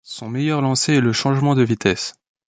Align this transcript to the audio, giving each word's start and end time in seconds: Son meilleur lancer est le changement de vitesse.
Son 0.03 0.29
meilleur 0.31 0.61
lancer 0.63 0.93
est 0.93 0.99
le 0.99 1.13
changement 1.13 1.53
de 1.53 1.61
vitesse. 1.61 2.15